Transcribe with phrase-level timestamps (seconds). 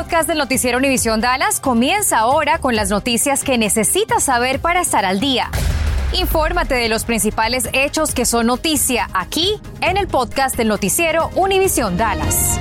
[0.00, 5.04] podcast del noticiero Univisión Dallas comienza ahora con las noticias que necesitas saber para estar
[5.04, 5.50] al día.
[6.18, 11.98] Infórmate de los principales hechos que son noticia aquí en el podcast del noticiero Univisión
[11.98, 12.58] Dallas.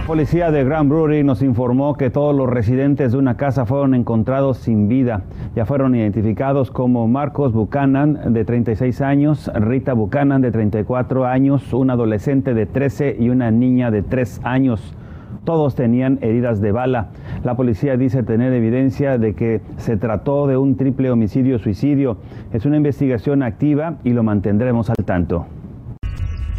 [0.00, 3.94] La policía de Grand Brewery nos informó que todos los residentes de una casa fueron
[3.94, 5.22] encontrados sin vida.
[5.54, 11.90] Ya fueron identificados como Marcos Buchanan, de 36 años, Rita Buchanan, de 34 años, un
[11.90, 14.96] adolescente de 13 y una niña de 3 años.
[15.44, 17.08] Todos tenían heridas de bala.
[17.44, 22.16] La policía dice tener evidencia de que se trató de un triple homicidio-suicidio.
[22.52, 25.46] Es una investigación activa y lo mantendremos al tanto.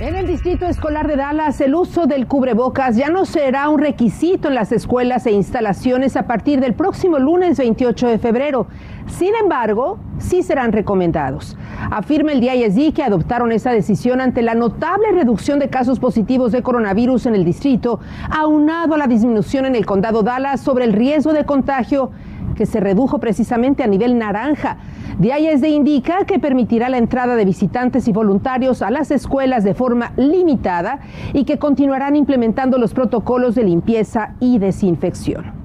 [0.00, 4.46] En el Distrito Escolar de Dallas, el uso del cubrebocas ya no será un requisito
[4.46, 8.68] en las escuelas e instalaciones a partir del próximo lunes 28 de febrero.
[9.08, 11.56] Sin embargo, sí serán recomendados.
[11.90, 16.62] Afirma el DISD que adoptaron esa decisión ante la notable reducción de casos positivos de
[16.62, 17.98] coronavirus en el distrito,
[18.30, 22.12] aunado a la disminución en el condado Dallas sobre el riesgo de contagio
[22.54, 24.76] que se redujo precisamente a nivel naranja.
[25.18, 30.12] DISD indica que permitirá la entrada de visitantes y voluntarios a las escuelas de forma
[30.16, 31.00] limitada
[31.32, 35.58] y que continuarán implementando los protocolos de limpieza y desinfección.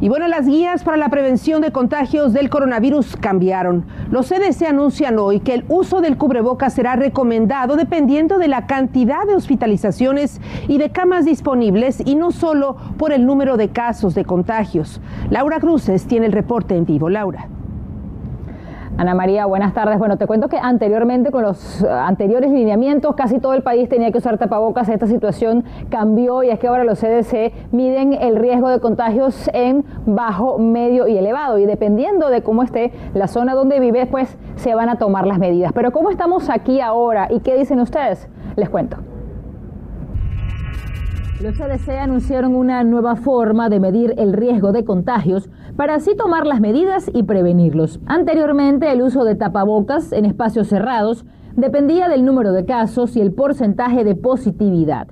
[0.00, 3.84] Y bueno, las guías para la prevención de contagios del coronavirus cambiaron.
[4.10, 9.24] Los CDC anuncian hoy que el uso del cubrebocas será recomendado dependiendo de la cantidad
[9.28, 14.24] de hospitalizaciones y de camas disponibles y no solo por el número de casos de
[14.24, 15.00] contagios.
[15.30, 17.08] Laura Cruces tiene el reporte en vivo.
[17.08, 17.48] Laura.
[18.98, 19.98] Ana María, buenas tardes.
[19.98, 24.18] Bueno, te cuento que anteriormente, con los anteriores lineamientos, casi todo el país tenía que
[24.18, 24.88] usar tapabocas.
[24.88, 29.84] Esta situación cambió y es que ahora los CDC miden el riesgo de contagios en
[30.06, 31.58] bajo, medio y elevado.
[31.58, 35.38] Y dependiendo de cómo esté la zona donde vives, pues se van a tomar las
[35.38, 35.72] medidas.
[35.72, 38.28] Pero ¿cómo estamos aquí ahora y qué dicen ustedes?
[38.56, 38.98] Les cuento.
[41.42, 46.46] Los CDC anunciaron una nueva forma de medir el riesgo de contagios para así tomar
[46.46, 47.98] las medidas y prevenirlos.
[48.06, 51.24] Anteriormente, el uso de tapabocas en espacios cerrados
[51.56, 55.08] dependía del número de casos y el porcentaje de positividad.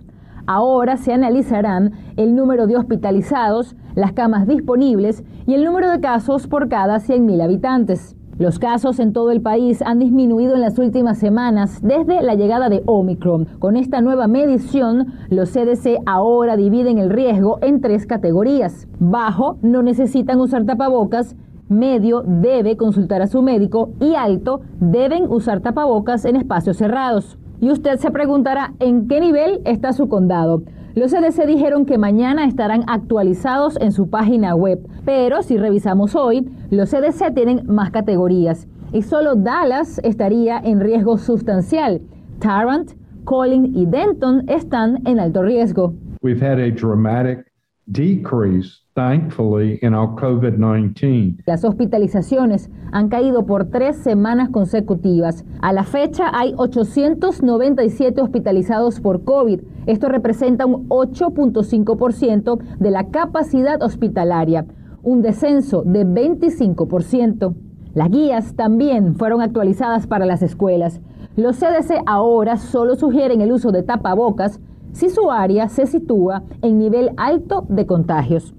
[0.46, 6.46] Ahora se analizarán el número de hospitalizados, las camas disponibles y el número de casos
[6.46, 8.16] por cada 100.000 habitantes.
[8.40, 12.70] Los casos en todo el país han disminuido en las últimas semanas desde la llegada
[12.70, 13.44] de Omicron.
[13.58, 18.88] Con esta nueva medición, los CDC ahora dividen el riesgo en tres categorías.
[18.98, 21.36] Bajo, no necesitan usar tapabocas.
[21.68, 23.90] Medio, debe consultar a su médico.
[24.00, 27.36] Y alto, deben usar tapabocas en espacios cerrados.
[27.60, 30.62] Y usted se preguntará en qué nivel está su condado.
[30.94, 36.50] Los CDC dijeron que mañana estarán actualizados en su página web, pero si revisamos hoy,
[36.70, 42.00] los CDC tienen más categorías y solo Dallas estaría en riesgo sustancial.
[42.40, 42.92] Tarrant,
[43.24, 45.94] Collin y Denton están en alto riesgo.
[46.22, 47.49] We've had a dramatic
[47.90, 51.42] decrease, thankfully, in our COVID-19.
[51.46, 55.44] Las hospitalizaciones han caído por tres semanas consecutivas.
[55.60, 59.60] A la fecha hay 897 hospitalizados por COVID.
[59.86, 64.66] Esto representa un 8.5% de la capacidad hospitalaria,
[65.02, 67.54] un descenso de 25%.
[67.94, 71.00] Las guías también fueron actualizadas para las escuelas.
[71.36, 74.60] Los CDC ahora solo sugieren el uso de tapabocas
[74.92, 78.54] si su área se sitúa en nivel alto de contagios.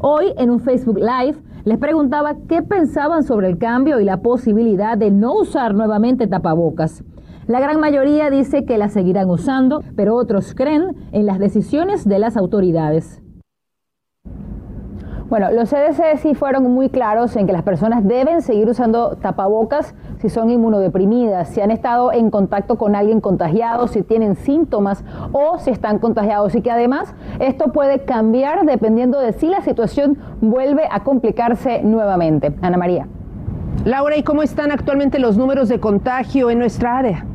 [0.00, 4.96] Hoy en un Facebook Live les preguntaba qué pensaban sobre el cambio y la posibilidad
[4.96, 7.02] de no usar nuevamente tapabocas.
[7.46, 12.18] La gran mayoría dice que la seguirán usando, pero otros creen en las decisiones de
[12.18, 13.22] las autoridades.
[15.28, 19.92] Bueno, los CDC sí fueron muy claros en que las personas deben seguir usando tapabocas
[20.18, 25.58] si son inmunodeprimidas, si han estado en contacto con alguien contagiado, si tienen síntomas o
[25.58, 30.84] si están contagiados y que además esto puede cambiar dependiendo de si la situación vuelve
[30.88, 32.54] a complicarse nuevamente.
[32.62, 33.08] Ana María.
[33.84, 37.26] Laura, ¿y cómo están actualmente los números de contagio en nuestra área?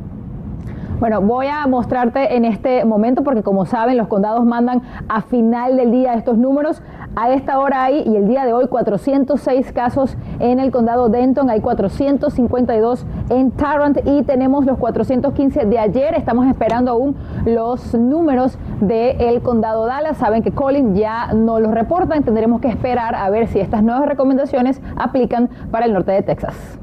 [1.02, 5.76] Bueno, voy a mostrarte en este momento porque como saben los condados mandan a final
[5.76, 6.80] del día estos números.
[7.16, 11.50] A esta hora hay, y el día de hoy, 406 casos en el condado Denton,
[11.50, 16.14] hay 452 en Tarrant y tenemos los 415 de ayer.
[16.14, 17.16] Estamos esperando aún
[17.46, 20.18] los números del condado Dallas.
[20.18, 24.06] Saben que Colin ya no los reporta, tendremos que esperar a ver si estas nuevas
[24.06, 26.78] recomendaciones aplican para el norte de Texas.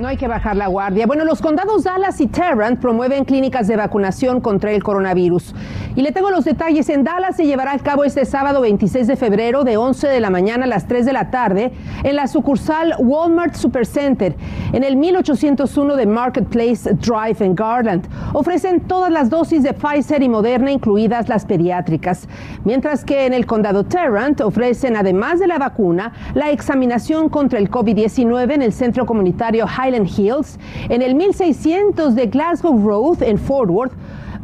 [0.00, 1.06] No hay que bajar la guardia.
[1.06, 5.54] Bueno, los condados Dallas y Tarrant promueven clínicas de vacunación contra el coronavirus.
[5.94, 6.88] Y le tengo los detalles.
[6.88, 10.30] En Dallas se llevará a cabo este sábado 26 de febrero de 11 de la
[10.30, 14.36] mañana a las 3 de la tarde en la sucursal Walmart Supercenter
[14.72, 18.08] en el 1801 de Marketplace Drive en Garland.
[18.32, 22.26] Ofrecen todas las dosis de Pfizer y Moderna, incluidas las pediátricas.
[22.64, 27.70] Mientras que en el condado Tarrant ofrecen, además de la vacuna, la examinación contra el
[27.70, 30.58] COVID-19 en el centro comunitario High Hills,
[30.88, 33.92] en el 1600 de Glasgow Road en Fort Worth,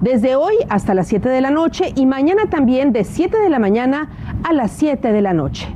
[0.01, 3.59] desde hoy hasta las 7 de la noche y mañana también de 7 de la
[3.59, 4.11] mañana
[4.43, 5.69] a las 7 de la noche.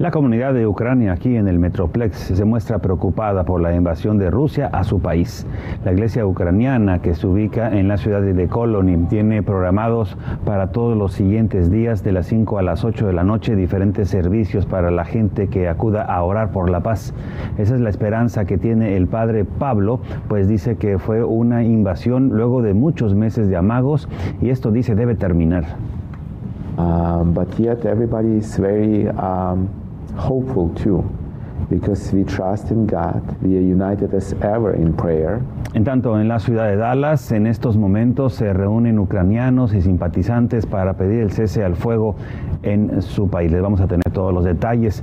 [0.00, 4.30] La comunidad de Ucrania aquí en el Metroplex se muestra preocupada por la invasión de
[4.30, 5.46] Rusia a su país.
[5.84, 10.16] La iglesia ucraniana que se ubica en la ciudad de Colony tiene programados
[10.46, 14.08] para todos los siguientes días de las 5 a las 8 de la noche diferentes
[14.08, 17.12] servicios para la gente que acuda a orar por la paz.
[17.58, 22.30] Esa es la esperanza que tiene el padre Pablo, pues dice que fue una invasión
[22.30, 24.08] luego de muchos meses de amagos
[24.40, 25.64] y esto dice debe terminar.
[26.78, 29.68] Um, but yet everybody is very um,
[30.20, 31.02] hopeful too.
[31.68, 35.40] Because we trust in God, we are united as ever in prayer.
[35.74, 40.66] En tanto, en la ciudad de Dallas, en estos momentos se reúnen ucranianos y simpatizantes
[40.66, 42.16] para pedir el cese al fuego
[42.62, 43.52] en su país.
[43.52, 45.02] Les vamos a tener todos los detalles.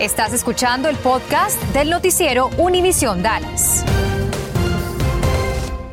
[0.00, 3.84] Estás escuchando el podcast del noticiero Univisión Dallas.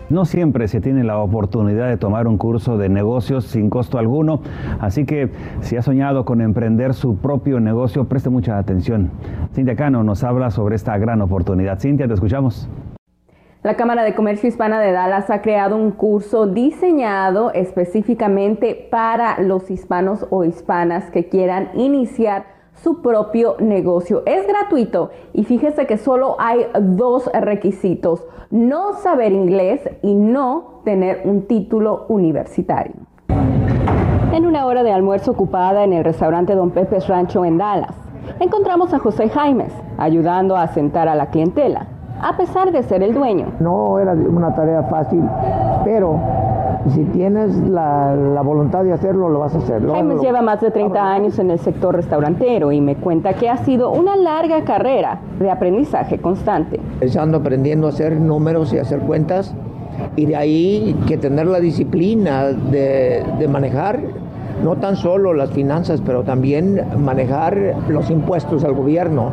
[0.10, 4.42] No siempre se tiene la oportunidad de tomar un curso de negocios sin costo alguno,
[4.80, 5.30] así que
[5.62, 9.12] si ha soñado con emprender su propio negocio, preste mucha atención.
[9.54, 11.80] Cintia Cano nos habla sobre esta gran oportunidad.
[11.80, 12.68] Cintia, te escuchamos.
[13.62, 19.70] La Cámara de Comercio Hispana de Dallas ha creado un curso diseñado específicamente para los
[19.70, 24.24] hispanos o hispanas que quieran iniciar su propio negocio.
[24.26, 31.22] Es gratuito y fíjese que solo hay dos requisitos, no saber inglés y no tener
[31.26, 32.96] un título universitario.
[34.32, 37.96] En una hora de almuerzo ocupada en el restaurante Don Pepe's Rancho en Dallas,
[38.40, 41.88] encontramos a José Jaimes ayudando a sentar a la clientela,
[42.22, 43.54] a pesar de ser el dueño.
[43.60, 45.24] No era una tarea fácil,
[45.84, 46.20] pero
[46.88, 49.86] si tienes la, voluntad de hacerlo, lo vas a hacer.
[49.86, 53.58] Jaime lleva más de 30 años en el sector restaurantero y me cuenta que ha
[53.58, 56.80] sido una larga carrera de aprendizaje constante.
[57.02, 59.54] Estando aprendiendo a hacer números y hacer cuentas
[60.16, 64.00] y de ahí que tener la disciplina de, de manejar
[64.64, 69.32] no tan solo las finanzas, pero también manejar los impuestos al gobierno.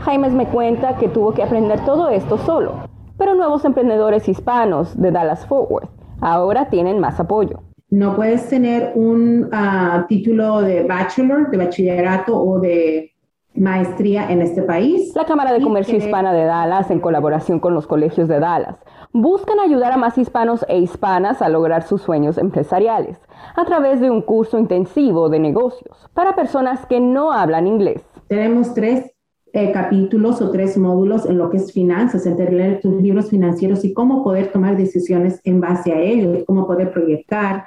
[0.00, 2.74] Jaime me cuenta que tuvo que aprender todo esto solo,
[3.16, 7.60] pero nuevos emprendedores hispanos de Dallas Fort Worth ahora tienen más apoyo.
[7.90, 13.12] No puedes tener un ah, título de bachelor, de bachillerato o de
[13.54, 15.12] maestría en este país.
[15.14, 18.76] La Cámara de Comercio Hispana de Dallas, en colaboración con los colegios de Dallas,
[19.12, 23.18] buscan ayudar a más hispanos e hispanas a lograr sus sueños empresariales
[23.56, 28.02] a través de un curso intensivo de negocios para personas que no hablan inglés.
[28.28, 29.10] Tenemos tres
[29.52, 33.94] eh, capítulos o tres módulos en lo que es finanzas, entender tus libros financieros y
[33.94, 37.64] cómo poder tomar decisiones en base a ellos, cómo poder proyectar.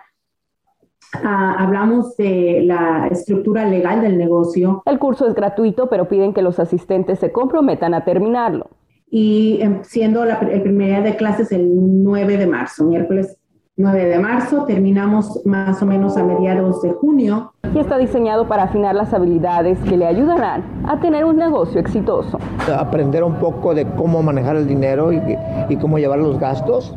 [1.13, 4.81] Ah, hablamos de la estructura legal del negocio.
[4.85, 8.69] El curso es gratuito, pero piden que los asistentes se comprometan a terminarlo.
[9.09, 11.69] Y em, siendo la, el primer día de clases el
[12.03, 13.37] 9 de marzo, miércoles
[13.77, 17.53] 9 de marzo, terminamos más o menos a mediados de junio.
[17.73, 22.37] Y está diseñado para afinar las habilidades que le ayudarán a tener un negocio exitoso.
[22.77, 26.95] Aprender un poco de cómo manejar el dinero y, cómo llevar los gastos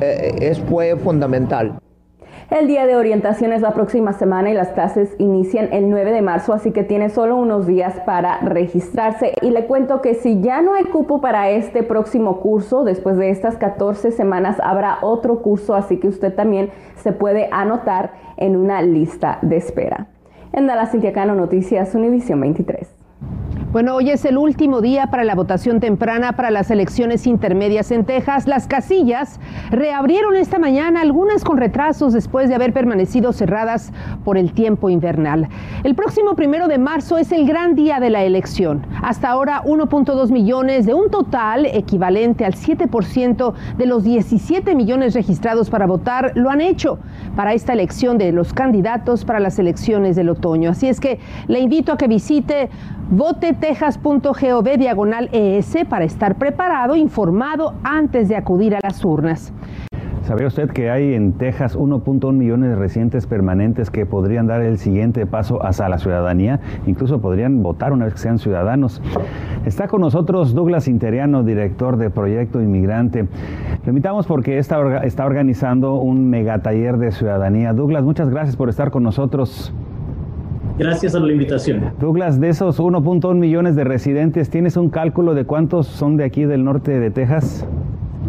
[0.00, 1.78] eh, es, fue fundamental.
[2.50, 6.22] El día de orientación es la próxima semana y las clases inician el 9 de
[6.22, 9.34] marzo, así que tiene solo unos días para registrarse.
[9.42, 13.28] Y le cuento que si ya no hay cupo para este próximo curso, después de
[13.28, 18.80] estas 14 semanas habrá otro curso, así que usted también se puede anotar en una
[18.80, 20.06] lista de espera.
[20.54, 22.97] En Dallas, Cano, Noticias, Univisión 23.
[23.70, 28.06] Bueno, hoy es el último día para la votación temprana para las elecciones intermedias en
[28.06, 28.46] Texas.
[28.46, 29.38] Las casillas
[29.70, 33.92] reabrieron esta mañana, algunas con retrasos después de haber permanecido cerradas
[34.24, 35.50] por el tiempo invernal.
[35.84, 38.86] El próximo primero de marzo es el gran día de la elección.
[39.02, 45.68] Hasta ahora, 1.2 millones de un total equivalente al 7% de los 17 millones registrados
[45.68, 47.00] para votar lo han hecho
[47.36, 50.70] para esta elección de los candidatos para las elecciones del otoño.
[50.70, 52.70] Así es que le invito a que visite
[53.10, 59.52] votetexas.gov diagonal ES para estar preparado, informado antes de acudir a las urnas.
[60.28, 64.76] ¿Sabía usted que hay en Texas 1.1 millones de residentes permanentes que podrían dar el
[64.76, 66.60] siguiente paso hacia la ciudadanía?
[66.86, 69.00] Incluso podrían votar una vez que sean ciudadanos.
[69.64, 73.26] Está con nosotros Douglas Interiano, director de Proyecto Inmigrante.
[73.86, 77.72] Lo invitamos porque está, está organizando un megataller de ciudadanía.
[77.72, 79.72] Douglas, muchas gracias por estar con nosotros.
[80.78, 81.92] Gracias a la invitación.
[81.98, 86.44] Douglas, de esos 1.1 millones de residentes, ¿tienes un cálculo de cuántos son de aquí
[86.44, 87.66] del norte de Texas?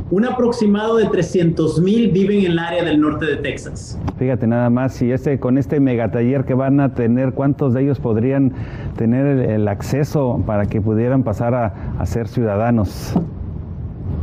[0.10, 4.00] Un aproximado de 300 mil viven en el área del norte de Texas.
[4.18, 8.00] Fíjate nada más, si este, con este megataller que van a tener, ¿cuántos de ellos
[8.00, 8.53] podrían
[8.98, 13.13] tener el, acceso para que pudieran pasar a, a ser ciudadanos?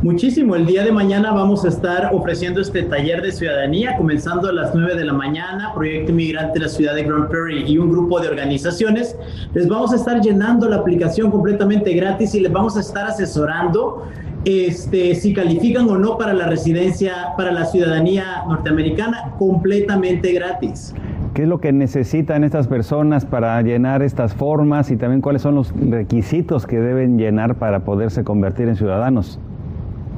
[0.03, 0.55] Muchísimo.
[0.55, 4.75] El día de mañana vamos a estar ofreciendo este taller de ciudadanía, comenzando a las
[4.75, 5.73] 9 de la mañana.
[5.73, 9.17] Proyecto Inmigrante de la ciudad de Grand Prairie y un grupo de organizaciones.
[9.55, 14.03] Les vamos a estar llenando la aplicación completamente gratis y les vamos a estar asesorando
[14.45, 20.93] este, si califican o no para la residencia, para la ciudadanía norteamericana, completamente gratis.
[21.33, 25.55] ¿Qué es lo que necesitan estas personas para llenar estas formas y también cuáles son
[25.55, 29.39] los requisitos que deben llenar para poderse convertir en ciudadanos?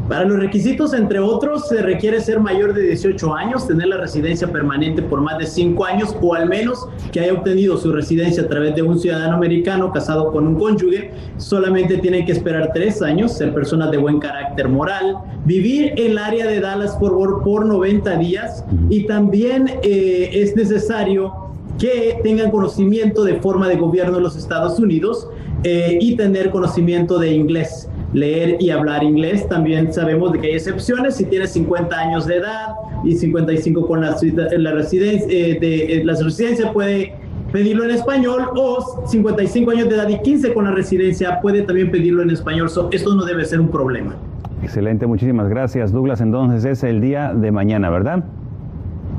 [0.08, 4.52] Para los requisitos, entre otros, se requiere ser mayor de 18 años, tener la residencia
[4.52, 8.48] permanente por más de 5 años o al menos que haya obtenido su residencia a
[8.48, 11.12] través de un ciudadano americano casado con un cónyuge.
[11.38, 16.18] Solamente tienen que esperar 3 años, ser personas de buen carácter moral, vivir en el
[16.18, 21.34] área de Dallas por Worth por 90 días y también eh, es necesario
[21.78, 25.28] que tengan conocimiento de forma de gobierno de los Estados Unidos
[25.64, 29.48] eh, y tener conocimiento de inglés leer y hablar inglés.
[29.48, 31.16] También sabemos de que hay excepciones.
[31.16, 34.16] Si tienes 50 años de edad y 55 con la,
[34.58, 37.14] la residencia, eh, de, eh, la residencia puede
[37.52, 41.90] pedirlo en español o 55 años de edad y 15 con la residencia puede también
[41.92, 42.70] pedirlo en español.
[42.92, 44.16] esto no debe ser un problema.
[44.62, 46.22] Excelente, muchísimas gracias Douglas.
[46.22, 48.24] Entonces es el día de mañana, ¿verdad?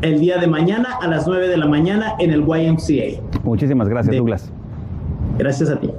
[0.03, 3.21] El día de mañana a las 9 de la mañana en el YMCA.
[3.43, 4.53] Muchísimas gracias Douglas.
[5.39, 5.91] Gracias a ti.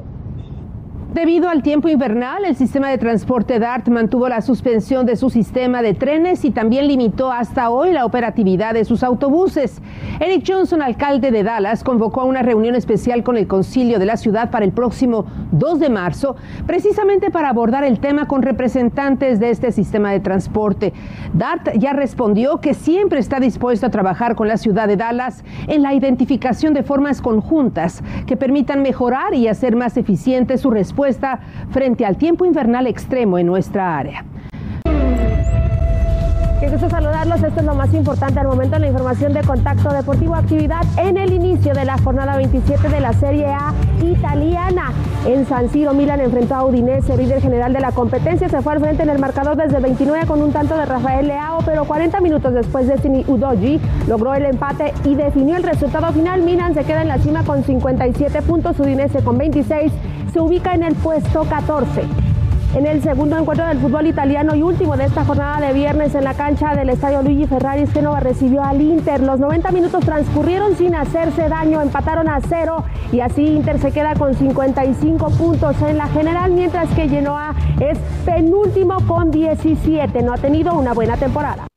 [1.13, 5.81] Debido al tiempo invernal, el sistema de transporte DART mantuvo la suspensión de su sistema
[5.81, 9.81] de trenes y también limitó hasta hoy la operatividad de sus autobuses.
[10.21, 14.15] Eric Johnson, alcalde de Dallas, convocó a una reunión especial con el concilio de la
[14.15, 19.49] ciudad para el próximo 2 de marzo, precisamente para abordar el tema con representantes de
[19.49, 20.93] este sistema de transporte.
[21.33, 25.81] DART ya respondió que siempre está dispuesto a trabajar con la ciudad de Dallas en
[25.81, 31.00] la identificación de formas conjuntas que permitan mejorar y hacer más eficiente su respuesta
[31.71, 34.25] frente al tiempo invernal extremo en nuestra área.
[36.61, 37.41] Qué gusto saludarlos.
[37.41, 40.35] Esto es lo más importante al momento en la información de Contacto Deportivo.
[40.35, 44.93] Actividad en el inicio de la jornada 27 de la Serie A italiana.
[45.25, 48.47] En San Siro, Milan enfrentó a Udinese, líder general de la competencia.
[48.47, 51.63] Se fue al frente en el marcador desde 29 con un tanto de Rafael Leao,
[51.65, 56.43] pero 40 minutos después Destiny Udoji logró el empate y definió el resultado final.
[56.43, 59.91] Milan se queda en la cima con 57 puntos, Udinese con 26
[60.31, 62.03] se ubica en el puesto 14.
[62.73, 66.23] En el segundo encuentro del fútbol italiano y último de esta jornada de viernes en
[66.23, 69.21] la cancha del estadio Luigi Ferrari, Genova recibió al Inter.
[69.21, 74.13] Los 90 minutos transcurrieron sin hacerse daño, empataron a cero y así Inter se queda
[74.15, 80.21] con 55 puntos en la general, mientras que Genoa es penúltimo con 17.
[80.21, 81.70] No ha tenido una buena temporada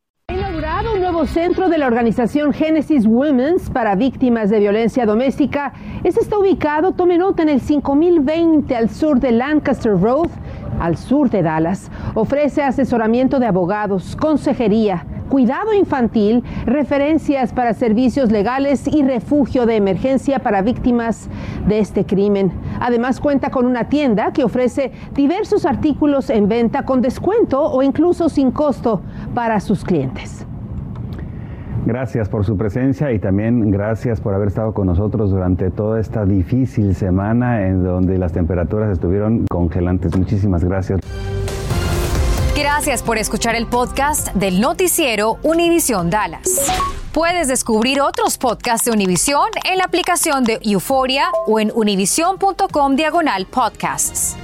[1.28, 5.72] centro de la organización Genesis Women's para víctimas de violencia doméstica.
[6.02, 10.28] Este está ubicado, tome nota, en el 5020 al sur de Lancaster Road,
[10.80, 11.90] al sur de Dallas.
[12.14, 20.40] Ofrece asesoramiento de abogados, consejería, cuidado infantil, referencias para servicios legales y refugio de emergencia
[20.40, 21.28] para víctimas
[21.66, 22.52] de este crimen.
[22.80, 28.28] Además cuenta con una tienda que ofrece diversos artículos en venta con descuento o incluso
[28.28, 29.00] sin costo
[29.34, 30.43] para sus clientes.
[31.86, 36.24] Gracias por su presencia y también gracias por haber estado con nosotros durante toda esta
[36.24, 40.16] difícil semana en donde las temperaturas estuvieron congelantes.
[40.16, 41.00] Muchísimas gracias.
[42.56, 46.72] Gracias por escuchar el podcast del noticiero Univisión Dallas.
[47.12, 53.46] Puedes descubrir otros podcasts de Univisión en la aplicación de Euforia o en univision.com diagonal
[53.46, 54.36] podcasts.